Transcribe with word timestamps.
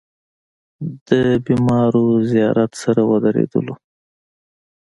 د 1.07 1.09
بېمارو 1.45 2.05
زيارت 2.31 2.71
سره 2.83 3.01
ودرېدلو. 3.09 3.75